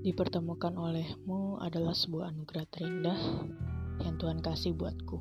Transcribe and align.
Dipertemukan 0.00 0.80
olehmu 0.80 1.60
adalah 1.60 1.92
sebuah 1.92 2.32
anugerah 2.32 2.64
terindah 2.72 3.20
yang 4.00 4.16
Tuhan 4.16 4.40
kasih 4.40 4.72
buatku. 4.72 5.20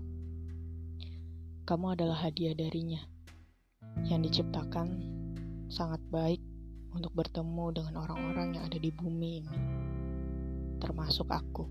Kamu 1.67 1.99
adalah 1.99 2.23
hadiah 2.23 2.55
darinya 2.55 3.03
yang 4.07 4.23
diciptakan 4.23 4.87
sangat 5.67 5.99
baik 6.07 6.39
untuk 6.95 7.11
bertemu 7.11 7.75
dengan 7.75 8.07
orang-orang 8.07 8.55
yang 8.55 8.63
ada 8.71 8.79
di 8.79 8.87
bumi 8.87 9.43
ini, 9.43 9.59
termasuk 10.79 11.27
aku. 11.27 11.67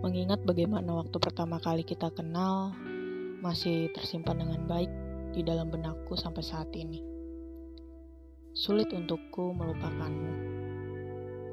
Mengingat 0.00 0.40
bagaimana 0.48 1.04
waktu 1.04 1.20
pertama 1.20 1.60
kali 1.60 1.84
kita 1.84 2.08
kenal 2.08 2.72
masih 3.44 3.92
tersimpan 3.92 4.40
dengan 4.40 4.64
baik 4.64 4.88
di 5.36 5.44
dalam 5.44 5.68
benakku 5.68 6.16
sampai 6.16 6.40
saat 6.40 6.72
ini. 6.72 7.11
Sulit 8.52 8.92
untukku 8.92 9.56
melupakanmu. 9.56 10.32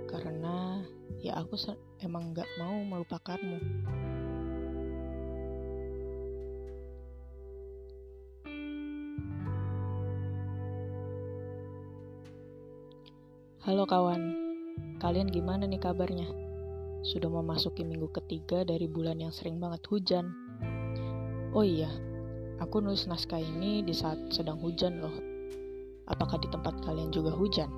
Karena 0.03 0.83
ya 1.23 1.39
aku 1.39 1.55
emang 2.03 2.35
gak 2.35 2.43
mau 2.59 2.75
melupakanmu. 2.83 3.55
Halo 13.63 13.87
kawan, 13.87 14.35
kalian 14.99 15.31
gimana 15.31 15.71
nih 15.71 15.79
kabarnya? 15.79 16.27
Sudah 17.07 17.31
memasuki 17.31 17.87
minggu 17.87 18.11
ketiga 18.11 18.67
dari 18.67 18.91
bulan 18.91 19.23
yang 19.23 19.31
sering 19.31 19.55
banget 19.55 19.87
hujan. 19.87 20.35
Oh 21.55 21.63
iya, 21.63 21.87
aku 22.59 22.83
nulis 22.83 23.07
naskah 23.07 23.39
ini 23.39 23.87
di 23.87 23.95
saat 23.95 24.19
sedang 24.35 24.59
hujan 24.59 24.99
loh, 24.99 25.28
Apakah 26.09 26.41
di 26.41 26.49
tempat 26.49 26.73
kalian 26.81 27.13
juga 27.13 27.29
hujan? 27.37 27.69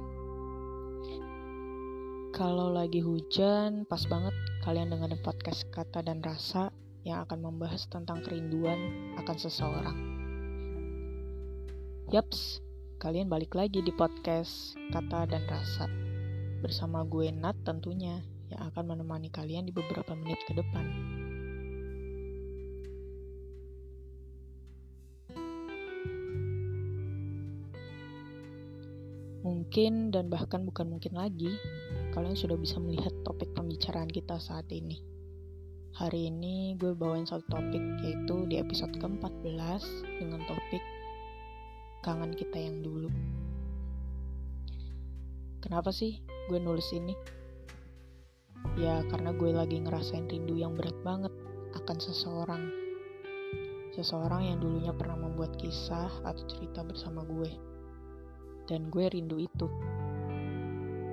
Kalau 2.31 2.71
lagi 2.71 3.03
hujan, 3.03 3.83
pas 3.83 3.99
banget 4.07 4.31
kalian 4.63 4.87
dengerin 4.87 5.19
podcast 5.19 5.67
kata 5.67 5.99
dan 5.99 6.23
rasa 6.23 6.71
yang 7.03 7.27
akan 7.27 7.43
membahas 7.43 7.91
tentang 7.91 8.23
kerinduan 8.23 8.79
akan 9.19 9.35
seseorang. 9.35 9.97
Yaps, 12.07 12.63
kalian 13.03 13.27
balik 13.27 13.51
lagi 13.51 13.83
di 13.83 13.91
podcast 13.91 14.79
kata 14.95 15.27
dan 15.27 15.43
rasa 15.51 15.91
bersama 16.63 17.03
gue 17.03 17.33
Nat 17.35 17.57
tentunya 17.67 18.23
yang 18.47 18.61
akan 18.71 18.95
menemani 18.95 19.27
kalian 19.27 19.67
di 19.67 19.75
beberapa 19.75 20.15
menit 20.15 20.39
ke 20.47 20.55
depan. 20.55 20.87
Mungkin 29.61 30.09
dan 30.09 30.25
bahkan 30.25 30.65
bukan 30.65 30.89
mungkin 30.89 31.13
lagi, 31.13 31.53
kalian 32.17 32.33
sudah 32.33 32.57
bisa 32.57 32.81
melihat 32.81 33.13
topik 33.21 33.53
pembicaraan 33.53 34.09
kita 34.09 34.41
saat 34.41 34.65
ini. 34.73 34.97
Hari 36.01 36.33
ini 36.33 36.73
gue 36.81 36.97
bawain 36.97 37.29
satu 37.29 37.45
topik 37.45 38.01
yaitu 38.01 38.49
di 38.49 38.57
episode 38.57 38.89
ke-14 38.97 39.85
dengan 40.17 40.41
topik 40.49 40.81
kangen 42.01 42.33
kita 42.33 42.57
yang 42.57 42.81
dulu. 42.81 43.13
Kenapa 45.61 45.93
sih 45.93 46.25
gue 46.49 46.57
nulis 46.57 46.89
ini? 46.97 47.13
Ya 48.81 49.05
karena 49.13 49.29
gue 49.29 49.53
lagi 49.53 49.77
ngerasain 49.77 50.25
rindu 50.25 50.57
yang 50.57 50.73
berat 50.73 50.97
banget 51.05 51.37
akan 51.77 51.97
seseorang. 52.01 52.65
Seseorang 53.93 54.41
yang 54.41 54.57
dulunya 54.57 54.89
pernah 54.89 55.21
membuat 55.21 55.53
kisah 55.61 56.09
atau 56.25 56.49
cerita 56.49 56.81
bersama 56.81 57.21
gue 57.29 57.70
dan 58.69 58.91
gue 58.91 59.05
rindu 59.09 59.41
itu 59.41 59.67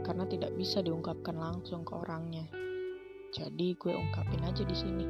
karena 0.09 0.25
tidak 0.25 0.57
bisa 0.57 0.81
diungkapkan 0.81 1.37
langsung 1.37 1.85
ke 1.85 1.93
orangnya. 1.93 2.49
Jadi 3.29 3.77
gue 3.77 3.93
ungkapin 3.93 4.41
aja 4.41 4.65
di 4.65 4.73
sini. 4.73 5.07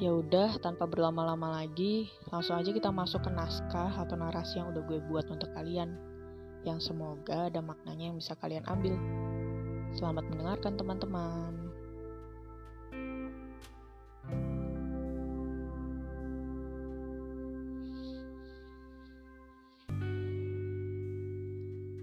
Ya 0.00 0.16
udah, 0.16 0.56
tanpa 0.64 0.88
berlama-lama 0.88 1.60
lagi, 1.60 2.08
langsung 2.32 2.56
aja 2.56 2.72
kita 2.72 2.88
masuk 2.88 3.20
ke 3.20 3.30
naskah 3.36 3.92
atau 4.00 4.16
narasi 4.16 4.56
yang 4.56 4.72
udah 4.72 4.80
gue 4.88 4.96
buat 5.12 5.28
untuk 5.28 5.52
kalian. 5.52 5.92
Yang 6.64 6.92
semoga 6.92 7.52
ada 7.52 7.60
maknanya 7.60 8.08
yang 8.08 8.16
bisa 8.16 8.32
kalian 8.40 8.64
ambil. 8.64 8.96
Selamat 9.92 10.24
mendengarkan 10.32 10.80
teman-teman. 10.80 11.59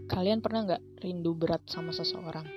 Kalian 0.08 0.40
pernah 0.40 0.64
nggak 0.64 1.04
rindu 1.04 1.36
berat 1.36 1.68
sama 1.68 1.92
seseorang? 1.92 2.48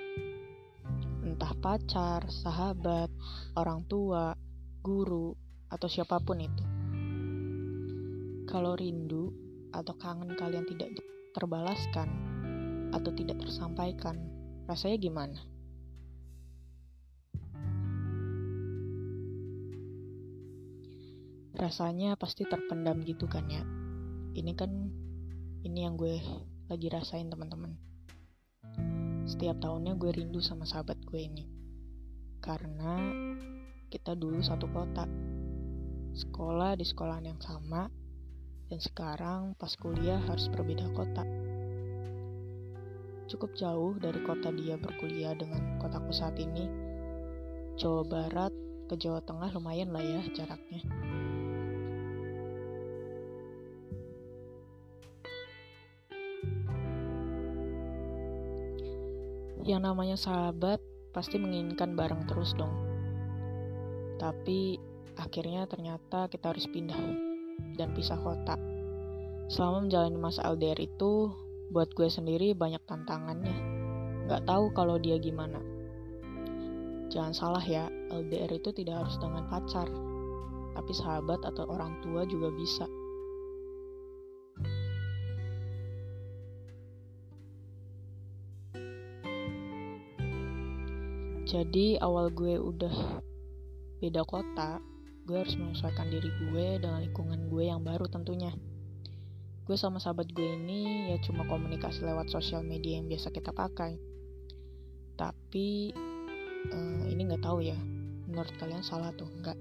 Entah 1.27 1.51
pacar, 1.59 2.31
sahabat, 2.31 3.11
orang 3.59 3.83
tua, 3.91 4.39
guru, 4.79 5.35
atau 5.67 5.91
siapa 5.91 6.23
pun 6.23 6.39
itu. 6.39 6.65
Kalau 8.47 8.79
rindu 8.79 9.35
atau 9.75 9.95
kangen 9.99 10.39
kalian 10.39 10.63
tidak 10.63 10.95
terbalaskan 11.35 12.07
atau 12.95 13.11
tidak 13.19 13.43
tersampaikan, 13.43 14.31
rasanya 14.71 14.99
gimana? 15.03 15.39
Rasanya 21.59 22.15
pasti 22.15 22.47
terpendam 22.47 23.03
gitu 23.03 23.27
kan 23.27 23.51
ya. 23.51 23.67
Ini 24.39 24.55
kan 24.55 24.71
ini 25.67 25.83
yang 25.83 25.99
gue 25.99 26.49
lagi 26.71 26.87
rasain 26.87 27.27
teman-teman. 27.27 27.75
Setiap 29.27 29.59
tahunnya 29.59 29.99
gue 29.99 30.23
rindu 30.23 30.39
sama 30.39 30.63
sahabat 30.63 31.03
gue 31.03 31.19
ini. 31.19 31.43
Karena 32.39 32.95
kita 33.91 34.15
dulu 34.15 34.39
satu 34.39 34.71
kota. 34.71 35.03
Sekolah 36.15 36.79
di 36.79 36.87
sekolahan 36.87 37.27
yang 37.27 37.43
sama, 37.43 37.91
dan 38.71 38.79
sekarang 38.79 39.59
pas 39.59 39.75
kuliah 39.75 40.23
harus 40.31 40.47
berbeda 40.47 40.87
kota. 40.95 41.27
Cukup 43.27 43.51
jauh 43.59 43.99
dari 43.99 44.23
kota 44.23 44.55
dia 44.55 44.79
berkuliah 44.79 45.35
dengan 45.35 45.75
kotaku 45.83 46.15
saat 46.15 46.39
ini. 46.39 46.71
Jawa 47.83 48.07
Barat 48.07 48.55
ke 48.87 48.95
Jawa 48.95 49.19
Tengah 49.27 49.51
lumayan 49.59 49.91
lah 49.91 50.07
ya 50.07 50.23
jaraknya. 50.39 50.87
Yang 59.61 59.81
namanya 59.85 60.17
sahabat 60.17 60.81
pasti 61.13 61.37
menginginkan 61.37 61.93
bareng 61.93 62.25
terus 62.25 62.57
dong. 62.57 62.73
Tapi 64.17 64.81
akhirnya 65.21 65.69
ternyata 65.69 66.33
kita 66.33 66.53
harus 66.53 66.65
pindah 66.65 66.97
dan 67.77 67.93
pisah 67.93 68.17
kota. 68.21 68.57
Selama 69.51 69.85
menjalani 69.85 70.17
masa 70.17 70.47
LDR 70.47 70.79
itu, 70.79 71.29
buat 71.75 71.91
gue 71.93 72.07
sendiri 72.07 72.55
banyak 72.55 72.81
tantangannya. 72.87 73.57
Gak 74.31 74.47
tahu 74.47 74.71
kalau 74.73 74.97
dia 74.97 75.19
gimana. 75.19 75.59
Jangan 77.11 77.35
salah 77.35 77.65
ya, 77.65 77.91
LDR 78.15 78.55
itu 78.55 78.71
tidak 78.71 79.03
harus 79.03 79.19
dengan 79.19 79.51
pacar, 79.51 79.91
tapi 80.79 80.93
sahabat 80.95 81.43
atau 81.43 81.67
orang 81.67 81.99
tua 82.07 82.23
juga 82.23 82.55
bisa. 82.55 82.87
Jadi 91.51 91.99
awal 91.99 92.31
gue 92.31 92.63
udah 92.63 93.19
beda 93.99 94.23
kota, 94.23 94.79
gue 95.27 95.35
harus 95.35 95.59
menyesuaikan 95.59 96.07
diri 96.07 96.31
gue 96.47 96.79
dengan 96.79 97.03
lingkungan 97.03 97.51
gue 97.51 97.67
yang 97.67 97.83
baru 97.83 98.07
tentunya. 98.07 98.55
Gue 99.67 99.75
sama 99.75 99.99
sahabat 99.99 100.31
gue 100.31 100.47
ini 100.47 101.11
ya 101.11 101.19
cuma 101.27 101.43
komunikasi 101.51 102.07
lewat 102.07 102.31
sosial 102.31 102.63
media 102.63 103.03
yang 103.03 103.11
biasa 103.11 103.35
kita 103.35 103.51
pakai. 103.51 103.99
Tapi 105.19 105.91
eh, 106.71 107.05
ini 107.11 107.21
nggak 107.27 107.43
tahu 107.43 107.67
ya, 107.67 107.79
menurut 108.31 108.55
kalian 108.63 108.87
salah 108.87 109.11
tuh 109.19 109.27
nggak? 109.27 109.59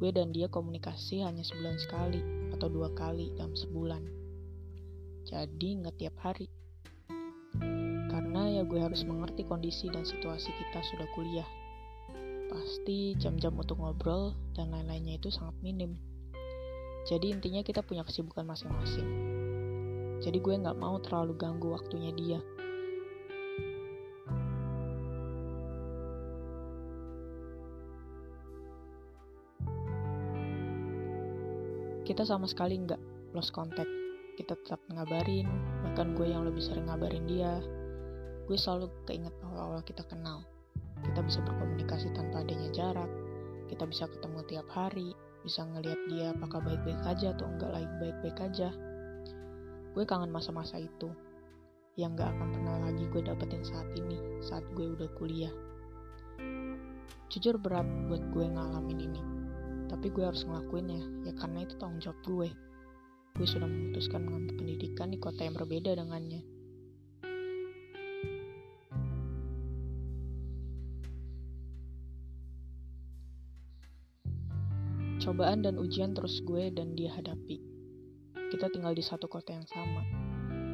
Gue 0.00 0.10
dan 0.16 0.32
dia 0.32 0.48
komunikasi 0.48 1.20
hanya 1.20 1.44
sebulan 1.44 1.76
sekali 1.76 2.24
atau 2.56 2.72
dua 2.72 2.88
kali 2.96 3.36
dalam 3.36 3.52
sebulan. 3.52 4.00
Jadi 5.28 5.76
nggak 5.76 6.00
tiap 6.00 6.16
hari 6.24 6.48
karena 8.36 8.52
ya 8.60 8.68
gue 8.68 8.76
harus 8.76 9.00
mengerti 9.08 9.48
kondisi 9.48 9.88
dan 9.88 10.04
situasi 10.04 10.52
kita 10.52 10.84
sudah 10.84 11.08
kuliah. 11.16 11.48
Pasti 12.52 13.16
jam-jam 13.16 13.56
untuk 13.56 13.80
ngobrol 13.80 14.36
dan 14.52 14.68
lain-lainnya 14.76 15.16
itu 15.16 15.32
sangat 15.32 15.56
minim. 15.64 15.96
Jadi 17.08 17.32
intinya 17.32 17.64
kita 17.64 17.80
punya 17.80 18.04
kesibukan 18.04 18.44
masing-masing. 18.44 19.08
Jadi 20.20 20.36
gue 20.36 20.52
nggak 20.52 20.76
mau 20.76 21.00
terlalu 21.00 21.32
ganggu 21.32 21.72
waktunya 21.72 22.12
dia. 22.12 22.36
Kita 32.04 32.28
sama 32.28 32.44
sekali 32.44 32.84
nggak 32.84 33.32
lost 33.32 33.56
contact. 33.56 33.88
Kita 34.36 34.52
tetap 34.60 34.84
ngabarin, 34.92 35.48
bahkan 35.88 36.12
gue 36.12 36.28
yang 36.28 36.44
lebih 36.44 36.60
sering 36.60 36.84
ngabarin 36.84 37.24
dia. 37.24 37.64
Gue 38.46 38.54
selalu 38.54 38.86
keinget 39.10 39.34
awal-awal 39.42 39.82
kita 39.82 40.06
kenal. 40.06 40.46
Kita 41.02 41.20
bisa 41.26 41.42
berkomunikasi 41.42 42.14
tanpa 42.14 42.46
adanya 42.46 42.70
jarak. 42.70 43.10
Kita 43.66 43.82
bisa 43.90 44.06
ketemu 44.06 44.46
tiap 44.46 44.70
hari, 44.70 45.10
bisa 45.42 45.66
ngelihat 45.66 46.00
dia 46.06 46.30
apakah 46.30 46.62
baik-baik 46.62 47.02
aja 47.02 47.34
atau 47.34 47.50
enggak 47.50 47.74
lagi 47.74 47.90
baik-baik 47.98 48.38
aja. 48.38 48.70
Gue 49.98 50.06
kangen 50.06 50.30
masa-masa 50.30 50.78
itu 50.78 51.10
yang 51.96 52.12
gak 52.12 52.28
akan 52.36 52.52
pernah 52.52 52.76
lagi 52.86 53.08
gue 53.08 53.22
dapetin 53.24 53.64
saat 53.64 53.88
ini, 53.96 54.20
saat 54.44 54.62
gue 54.76 54.94
udah 54.94 55.10
kuliah. 55.16 55.50
Jujur 57.32 57.56
berat 57.58 57.88
buat 58.06 58.20
gue 58.30 58.46
ngalamin 58.46 59.00
ini, 59.00 59.22
tapi 59.90 60.12
gue 60.12 60.22
harus 60.22 60.44
ngelakuinnya, 60.44 61.26
ya 61.26 61.32
karena 61.34 61.64
itu 61.64 61.74
tanggung 61.80 61.98
jawab 61.98 62.20
gue. 62.22 62.48
Gue 63.34 63.46
sudah 63.48 63.66
memutuskan 63.66 64.28
mengambil 64.28 64.54
pendidikan 64.60 65.08
di 65.10 65.18
kota 65.18 65.42
yang 65.42 65.56
berbeda 65.56 65.96
dengannya. 65.96 66.55
Cobaan 75.26 75.66
dan 75.66 75.74
ujian 75.82 76.14
terus 76.14 76.38
gue 76.46 76.70
dan 76.70 76.94
dia 76.94 77.10
hadapi. 77.10 77.58
Kita 78.54 78.70
tinggal 78.70 78.94
di 78.94 79.02
satu 79.02 79.26
kota 79.26 79.58
yang 79.58 79.66
sama, 79.66 80.06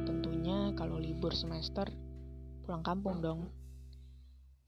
Tentunya 0.05 0.69
kalau 0.77 1.01
libur 1.01 1.33
semester 1.33 1.89
pulang 2.61 2.85
kampung 2.85 3.17
dong. 3.17 3.49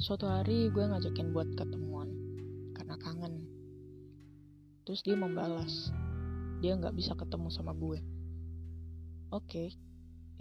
Suatu 0.02 0.26
hari 0.26 0.74
gue 0.74 0.90
ngajakin 0.90 1.30
buat 1.30 1.54
ketemuan 1.54 2.10
karena 2.74 2.98
kangen. 2.98 3.46
Terus 4.90 5.06
dia 5.06 5.14
membalas, 5.14 5.94
dia 6.66 6.74
nggak 6.74 6.98
bisa 6.98 7.14
ketemu 7.14 7.54
sama 7.54 7.78
gue. 7.78 8.02
Oke, 9.30 9.46
okay, 9.46 9.68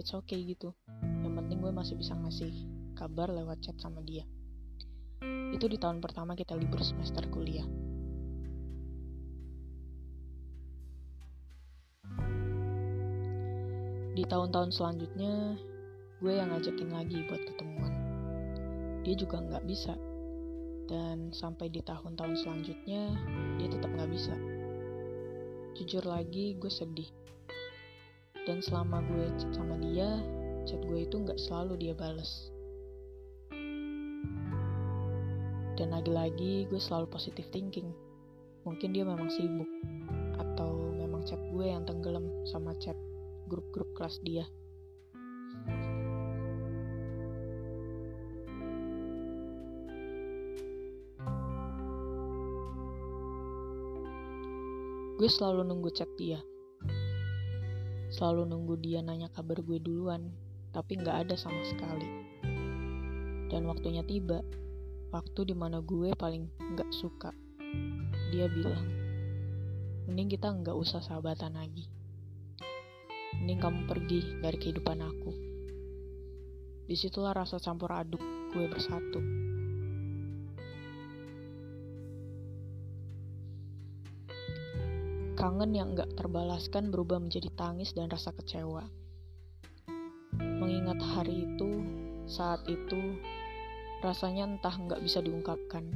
it's 0.00 0.17
okay 0.17 0.41
gitu. 0.41 0.73
Yang 1.20 1.44
penting 1.44 1.61
gue 1.61 1.69
masih 1.69 2.00
bisa 2.00 2.17
ngasih 2.17 2.64
kabar 2.96 3.29
lewat 3.29 3.61
chat 3.61 3.76
sama 3.76 4.00
dia. 4.00 4.25
Itu 5.52 5.69
di 5.69 5.76
tahun 5.76 6.00
pertama 6.00 6.32
kita 6.32 6.56
libur 6.56 6.81
semester 6.81 7.29
kuliah. 7.29 7.83
Di 14.14 14.22
tahun-tahun 14.22 14.70
selanjutnya, 14.70 15.58
gue 16.22 16.32
yang 16.38 16.55
ngajakin 16.55 16.87
lagi 16.87 17.26
buat 17.26 17.43
ketemuan. 17.50 17.90
Dia 19.02 19.14
juga 19.19 19.43
nggak 19.43 19.66
bisa. 19.66 19.99
Dan 20.87 21.34
sampai 21.34 21.66
di 21.66 21.82
tahun-tahun 21.82 22.38
selanjutnya, 22.46 23.11
dia 23.58 23.69
tetap 23.75 23.90
nggak 23.90 24.14
bisa. 24.14 24.31
Jujur 25.75 26.06
lagi, 26.06 26.55
gue 26.55 26.70
sedih. 26.70 27.11
Dan 28.46 28.62
selama 28.62 29.02
gue 29.02 29.34
chat 29.34 29.50
sama 29.50 29.82
dia, 29.82 30.22
chat 30.62 30.78
gue 30.87 31.02
itu 31.02 31.19
nggak 31.19 31.40
selalu 31.43 31.75
dia 31.82 31.94
bales. 31.99 32.55
Dan 35.75 35.90
lagi-lagi 35.90 36.70
gue 36.70 36.78
selalu 36.78 37.10
positive 37.10 37.50
thinking. 37.50 37.90
Mungkin 38.62 38.94
dia 38.94 39.02
memang 39.02 39.26
sibuk. 39.26 39.67
Atau 40.38 40.94
memang 40.94 41.26
chat 41.26 41.43
gue 41.50 41.67
yang 41.67 41.82
tenggelam 41.82 42.31
sama 42.46 42.70
chat 42.78 42.94
grup-grup 43.54 43.94
kelas 43.94 44.18
dia. 44.26 44.42
Gue 55.14 55.30
selalu 55.30 55.62
nunggu 55.70 55.94
chat 55.94 56.10
dia. 56.18 56.42
Selalu 58.10 58.50
nunggu 58.50 58.74
dia 58.82 58.98
nanya 58.98 59.30
kabar 59.30 59.62
gue 59.62 59.78
duluan, 59.78 60.34
tapi 60.74 60.98
nggak 60.98 61.30
ada 61.30 61.38
sama 61.38 61.62
sekali. 61.62 62.26
Dan 63.46 63.70
waktunya 63.70 64.02
tiba, 64.02 64.42
waktu 65.14 65.46
di 65.46 65.54
mana 65.54 65.78
gue 65.78 66.10
paling 66.18 66.50
nggak 66.74 66.90
suka. 66.90 67.30
Dia 68.34 68.50
bilang, 68.50 68.82
mending 70.10 70.34
kita 70.34 70.50
nggak 70.50 70.74
usah 70.74 70.98
sahabatan 70.98 71.54
lagi 71.54 71.94
mending 73.40 73.60
kamu 73.60 73.81
pergi 73.88 74.20
dari 74.38 74.56
kehidupan 74.60 74.98
aku. 75.02 75.32
Di 76.84 76.92
situlah 76.92 77.32
rasa 77.32 77.56
campur 77.56 77.88
aduk 77.96 78.20
gue 78.52 78.66
bersatu. 78.69 79.20
Kangen 85.34 85.72
yang 85.75 85.96
gak 85.96 86.12
terbalaskan 86.14 86.92
berubah 86.92 87.19
menjadi 87.19 87.50
tangis 87.56 87.96
dan 87.96 88.12
rasa 88.12 88.31
kecewa. 88.36 88.84
Mengingat 90.38 91.00
hari 91.02 91.48
itu, 91.48 91.70
saat 92.28 92.62
itu, 92.70 93.19
rasanya 94.04 94.46
entah 94.46 94.76
gak 94.76 95.00
bisa 95.00 95.25
diungkapkan. 95.25 95.88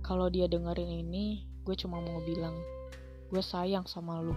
Kalau 0.00 0.30
dia 0.30 0.46
dengerin 0.46 1.06
ini, 1.06 1.44
gue 1.66 1.74
cuma 1.74 1.98
mau 1.98 2.22
bilang, 2.22 2.54
gue 3.30 3.42
sayang 3.42 3.84
sama 3.90 4.22
lu 4.22 4.34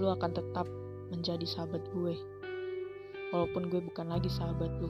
lu 0.00 0.08
akan 0.08 0.32
tetap 0.32 0.64
menjadi 1.12 1.44
sahabat 1.44 1.84
gue. 1.92 2.16
Walaupun 3.36 3.68
gue 3.68 3.84
bukan 3.84 4.08
lagi 4.08 4.32
sahabat 4.32 4.72
lu. 4.80 4.88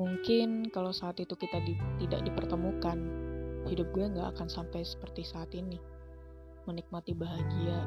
Mungkin 0.00 0.72
kalau 0.74 0.90
saat 0.90 1.22
itu 1.22 1.38
kita 1.38 1.62
di, 1.62 1.78
tidak 2.02 2.26
dipertemukan, 2.26 2.98
hidup 3.70 3.86
gue 3.94 4.10
nggak 4.10 4.34
akan 4.36 4.48
sampai 4.50 4.82
seperti 4.82 5.22
saat 5.22 5.54
ini. 5.54 5.78
Menikmati 6.66 7.14
bahagia, 7.14 7.78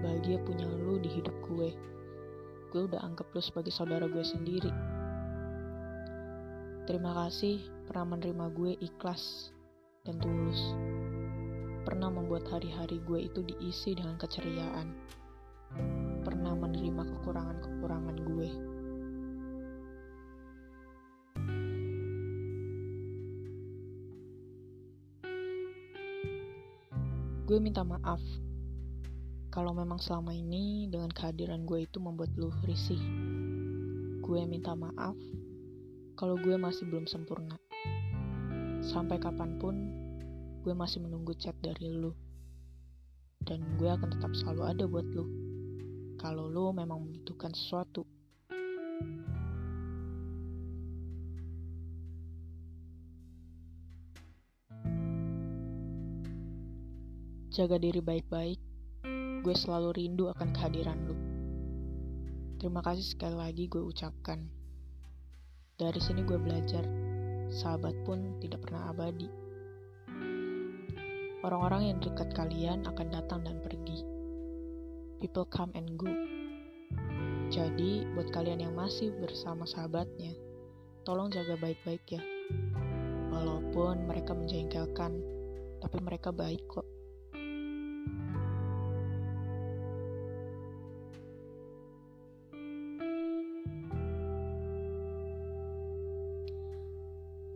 bahagia 0.00 0.40
punya 0.46 0.64
lu 0.66 0.96
di 1.02 1.10
hidup 1.10 1.36
gue. 1.52 1.74
Gue 2.72 2.82
udah 2.88 3.02
anggap 3.04 3.28
lu 3.34 3.42
sebagai 3.44 3.74
saudara 3.74 4.08
gue 4.08 4.24
sendiri. 4.24 4.95
Terima 6.86 7.10
kasih 7.26 7.58
pernah 7.90 8.14
menerima 8.14 8.46
gue 8.54 8.78
ikhlas 8.78 9.50
dan 10.06 10.22
tulus. 10.22 10.70
Pernah 11.82 12.14
membuat 12.14 12.46
hari-hari 12.46 13.02
gue 13.02 13.26
itu 13.26 13.42
diisi 13.42 13.98
dengan 13.98 14.14
keceriaan. 14.14 14.94
Pernah 16.22 16.54
menerima 16.54 17.02
kekurangan-kekurangan 17.10 18.16
gue. 18.22 18.50
Gue 27.50 27.58
minta 27.58 27.82
maaf 27.82 28.22
kalau 29.50 29.74
memang 29.74 29.98
selama 29.98 30.30
ini 30.30 30.86
dengan 30.86 31.10
kehadiran 31.10 31.66
gue 31.66 31.82
itu 31.82 31.98
membuat 31.98 32.30
lu 32.38 32.54
risih. 32.62 33.02
Gue 34.22 34.46
minta 34.46 34.78
maaf 34.78 35.18
kalau 36.16 36.40
gue 36.40 36.56
masih 36.56 36.88
belum 36.88 37.04
sempurna. 37.04 37.60
Sampai 38.80 39.20
kapan 39.20 39.60
pun, 39.60 39.76
gue 40.64 40.72
masih 40.72 41.04
menunggu 41.04 41.36
chat 41.36 41.52
dari 41.60 41.92
lu. 41.92 42.16
Dan 43.44 43.76
gue 43.76 43.84
akan 43.84 44.16
tetap 44.16 44.32
selalu 44.32 44.62
ada 44.64 44.84
buat 44.88 45.04
lu. 45.12 45.28
Kalau 46.16 46.48
lu 46.48 46.72
memang 46.72 47.04
membutuhkan 47.04 47.52
sesuatu. 47.52 48.08
Jaga 57.52 57.76
diri 57.76 58.00
baik-baik. 58.00 58.60
Gue 59.44 59.52
selalu 59.52 59.92
rindu 59.92 60.32
akan 60.32 60.48
kehadiran 60.56 60.96
lu. 61.04 61.16
Terima 62.56 62.80
kasih 62.80 63.04
sekali 63.04 63.36
lagi 63.36 63.68
gue 63.68 63.84
ucapkan. 63.84 64.55
Dari 65.76 66.00
sini 66.00 66.24
gue 66.24 66.40
belajar, 66.40 66.88
sahabat 67.52 67.92
pun 68.08 68.40
tidak 68.40 68.64
pernah 68.64 68.96
abadi. 68.96 69.28
Orang-orang 71.44 71.92
yang 71.92 71.98
dekat 72.00 72.32
kalian 72.32 72.88
akan 72.88 73.12
datang 73.12 73.44
dan 73.44 73.60
pergi. 73.60 74.00
People 75.20 75.44
come 75.44 75.68
and 75.76 76.00
go. 76.00 76.08
Jadi, 77.52 78.08
buat 78.16 78.32
kalian 78.32 78.64
yang 78.64 78.72
masih 78.72 79.12
bersama 79.20 79.68
sahabatnya, 79.68 80.32
tolong 81.04 81.28
jaga 81.28 81.60
baik-baik 81.60 82.08
ya. 82.08 82.24
Walaupun 83.36 84.08
mereka 84.08 84.32
menjengkelkan, 84.32 85.12
tapi 85.84 85.98
mereka 86.00 86.32
baik 86.32 86.64
kok. 86.72 86.88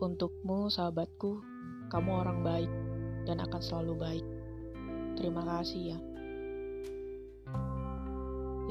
Untukmu, 0.01 0.65
sahabatku, 0.73 1.45
kamu 1.93 2.25
orang 2.25 2.41
baik 2.41 2.71
dan 3.29 3.37
akan 3.37 3.61
selalu 3.61 3.93
baik. 4.01 4.25
Terima 5.13 5.45
kasih 5.45 5.93
ya. 5.93 5.99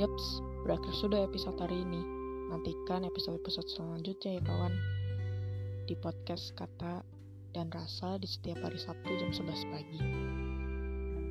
Yaps, 0.03 0.43
berakhir 0.67 0.91
sudah 0.99 1.23
episode 1.23 1.55
hari 1.63 1.87
ini. 1.87 2.03
Nantikan 2.51 3.07
episode-episode 3.07 3.71
selanjutnya 3.71 4.43
ya 4.43 4.43
kawan. 4.43 4.75
di 5.87 5.95
podcast 5.99 6.51
Kata 6.59 7.03
dan 7.55 7.71
Rasa 7.71 8.19
di 8.19 8.27
setiap 8.27 8.67
hari 8.67 8.79
Sabtu 8.79 9.11
jam 9.15 9.31
11 9.31 9.71
pagi. 9.71 10.03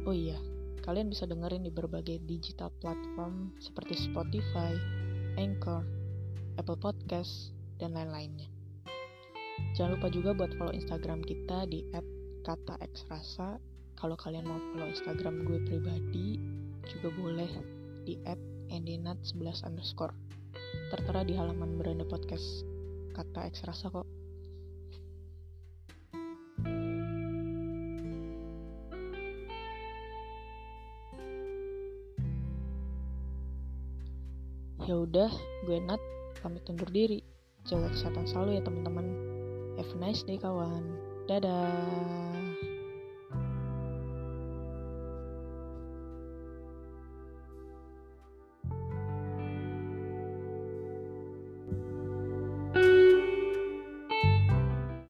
Oh 0.07 0.15
iya, 0.15 0.39
kalian 0.83 1.11
bisa 1.11 1.27
dengerin 1.27 1.67
di 1.67 1.71
berbagai 1.71 2.23
digital 2.23 2.71
platform 2.79 3.51
seperti 3.59 3.99
Spotify, 3.99 4.75
Anchor, 5.35 5.83
Apple 6.55 6.79
Podcast, 6.79 7.51
dan 7.79 7.95
lain-lainnya. 7.95 8.58
Jangan 9.77 9.95
lupa 9.95 10.07
juga 10.11 10.35
buat 10.35 10.51
follow 10.59 10.75
Instagram 10.75 11.23
kita 11.23 11.63
di 11.71 11.87
@kataxrasa. 12.43 13.59
Kalau 13.95 14.15
kalian 14.15 14.47
mau 14.47 14.59
follow 14.71 14.87
Instagram 14.91 15.43
gue 15.47 15.59
pribadi, 15.67 16.39
juga 16.87 17.11
boleh 17.15 17.51
di 18.03 18.19
endinat11 18.71 19.67
underscore. 19.67 20.15
Tertera 20.89 21.21
di 21.21 21.37
halaman 21.37 21.77
beranda 21.77 22.03
podcast 22.07 22.65
kata 23.13 23.45
X 23.51 23.63
rasa 23.67 23.91
kok. 23.91 24.07
Ya 34.89 34.97
udah, 34.97 35.29
gue 35.69 35.77
Nat 35.85 36.01
pamit 36.41 36.65
undur 36.65 36.89
diri. 36.89 37.21
Jaga 37.69 37.93
kesehatan 37.93 38.25
selalu 38.25 38.57
ya 38.57 38.65
teman-teman. 38.65 39.28
Have 39.79 39.95
a 39.95 39.99
nice 40.03 40.27
day 40.27 40.35
kawan. 40.35 40.83
Dadah. 41.31 42.68